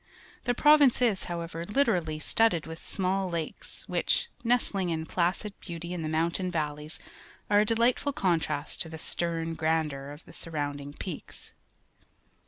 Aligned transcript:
The 0.45 0.55
province 0.55 0.99
is, 0.99 1.25
however, 1.25 1.63
hterally 1.63 2.19
studded 2.19 2.65
with 2.65 2.79
small 2.83 3.29
lakes, 3.29 3.87
which, 3.87 4.29
nestling 4.43 4.89
in 4.89 5.05
placid 5.05 5.53
beauty 5.59 5.93
in 5.93 6.01
the 6.01 6.09
mountain 6.09 6.49
valleys, 6.49 6.97
are 7.51 7.59
a 7.59 7.65
deUghtful 7.67 8.15
contrast 8.15 8.81
to 8.81 8.89
the 8.89 8.97
stern 8.97 9.53
grandem* 9.55 10.11
of 10.11 10.25
the 10.25 10.33
surrounding 10.33 10.93
peaks. 10.93 11.53